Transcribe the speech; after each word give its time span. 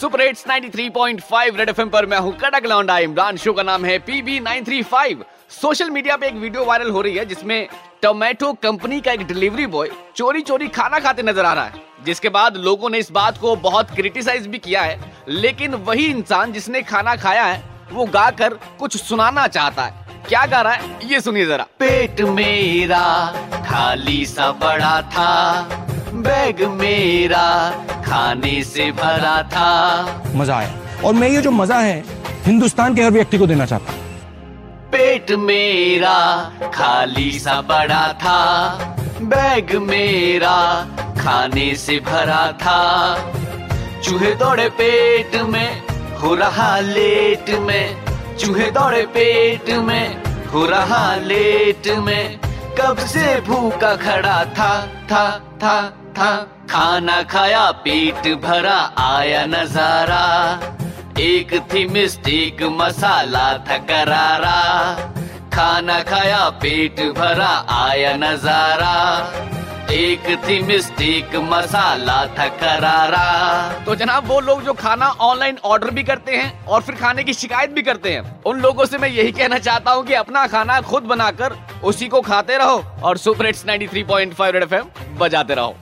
Super 0.00 0.20
hits 0.20 0.44
93.5 0.46 1.56
red 1.56 1.68
FM 1.68 1.88
पर 1.90 2.06
मैं 2.06 2.18
हूँ 2.18 2.32
कड़क 2.38 2.66
लौंडा 2.66 2.98
इमरान 2.98 3.36
शो 3.36 3.52
का 3.52 3.62
नाम 3.62 3.84
है 3.84 3.98
पीबी 3.98 4.38
935 4.40 5.24
सोशल 5.50 5.90
मीडिया 5.90 6.16
पे 6.16 6.26
एक 6.26 6.34
वीडियो 6.34 6.64
वायरल 6.64 6.90
हो 6.90 7.00
रही 7.00 7.16
है, 7.16 7.24
जिसमें 7.24 7.68
टोमेटो 8.02 8.52
कंपनी 8.62 9.00
का 9.00 9.12
एक 9.12 9.26
डिलीवरी 9.26 9.66
बॉय 9.66 9.90
चोरी 10.16 10.40
चोरी 10.42 10.68
खाना 10.68 10.98
खाते 10.98 11.22
नज़र 11.22 11.44
आ 11.44 11.52
रहा 11.52 11.64
है, 11.64 11.82
जिसके 12.04 12.28
बाद 12.28 12.56
लोगों 12.58 12.90
ने 12.90 12.98
इस 12.98 13.10
बात 13.12 13.38
को 13.38 13.56
बहुत 13.58 13.90
क्रिटिसाइज 13.90 14.46
भी 14.46 14.58
किया 14.58 14.82
है, 14.82 15.00
लेकिन 15.28 15.74
वही 15.74 16.06
इंसान 16.06 16.52
जिसने 16.52 16.82
खाना 16.82 17.16
खाया 17.16 17.44
है, 17.44 17.62
वो 17.92 18.06
गाकर 18.06 18.58
कुछ 18.78 18.96
सुनाना 18.96 19.46
चाहता 19.48 19.84
है। 19.84 20.06
क्या 20.28 20.46
गा 20.46 20.60
रहा 20.60 20.72
है? 20.72 21.10
ये 21.10 21.20
सुनिए 21.20 21.46
जरा। 21.46 21.66
पेट 21.78 22.20
मेरा 22.30 23.04
खाली 23.66 24.24
सा 24.26 24.50
बड़ा 24.62 25.00
था 25.10 25.87
बैग 26.22 26.62
मेरा 26.70 27.48
खाने 28.06 28.62
से 28.64 28.90
भरा 28.92 29.42
था। 29.42 30.22
मज़ा 30.34 30.56
आया। 30.56 30.74
और 31.04 31.14
मैं 31.14 31.28
ये 31.28 31.40
जो 31.42 31.50
मज़ा 31.50 31.78
है 31.78 32.04
हिंदुस्तान 32.46 32.94
के 32.94 33.02
हर 33.02 33.10
व्यक्ति 33.10 33.38
को 33.38 33.46
देना 33.46 33.66
चाहता 33.66 33.92
हूँ। 33.92 34.06
पेट 34.92 35.30
मेरा 35.30 36.18
खाली 36.74 37.30
सा 37.38 37.60
बड़ा 37.60 38.12
था। 38.12 38.40
बैग 39.22 39.74
मेरा 39.76 40.56
खाने 41.20 41.74
से 41.74 41.98
भरा 41.98 42.46
था। 42.52 42.80
चूहे 44.02 44.34
दौड़े 44.34 44.68
पेट 44.70 45.34
में 45.42 45.82
हो 46.18 46.34
रहा 46.34 46.78
लेट 46.80 47.50
में। 47.60 47.96
चूहे 48.36 48.70
दौड़े 48.70 49.02
पेट 49.06 49.70
में 49.78 50.22
हो 50.46 50.64
रहा 50.66 51.14
लेट 51.16 51.88
में। 51.98 52.38
कब 52.80 52.98
से 53.06 53.40
भूखा 53.40 53.94
खड़ा 53.96 54.44
था 54.58 54.72
था 55.10 55.28
था। 55.62 55.78
था। 56.18 56.30
खाना 56.70 57.22
खाया, 57.22 57.70
पेट 57.84 58.26
भरा, 58.42 58.78
आया 58.98 59.44
नज़ारा। 59.46 60.24
एक 61.20 61.52
थी 61.72 61.86
मिस्टेक 61.88 62.62
मसाला 62.72 63.46
था 63.58 63.76
करारा। 63.84 64.58
खाना 65.54 66.00
खाया, 66.02 66.48
पेट 66.62 67.00
भरा, 67.18 67.52
आया 67.76 68.12
नज़ारा। 68.16 68.94
एक 69.92 70.26
थी 70.48 70.60
मिस्टेक 70.62 71.36
मसाला 71.44 72.24
था 72.38 72.46
करारा। 72.58 73.24
तो 73.84 73.94
जनाब, 73.94 74.26
वो 74.26 74.40
लोग 74.40 74.62
जो 74.62 74.72
खाना 74.74 75.08
ऑनलाइन 75.20 75.58
ऑर्डर 75.64 75.90
भी 75.90 76.02
करते 76.02 76.36
हैं 76.36 76.66
और 76.66 76.82
फिर 76.82 76.94
खाने 76.94 77.24
की 77.24 77.34
शिकायत 77.34 77.70
भी 77.70 77.82
करते 77.82 78.12
हैं, 78.12 78.42
उन 78.44 78.60
लोगों 78.60 78.86
से 78.86 78.98
मैं 78.98 79.08
यही 79.08 79.32
कहना 79.32 79.58
चाहता 79.58 79.90
हूँ 79.90 80.04
कि 80.04 80.14
अपना 80.14 80.46
खाना 80.46 80.80
खुद 80.82 81.02
बनाकर 81.02 81.58
उसी 81.84 82.08
को 82.08 82.20
खाते 82.20 82.58
रहो 82.58 82.82
और 83.02 83.18
सुपर 83.18 83.46
हिट्स 83.46 83.66
93.5 83.66 84.52
रेड 84.52 84.62
एफएम 84.62 85.16
बजाते 85.18 85.54
रहो। 85.54 85.76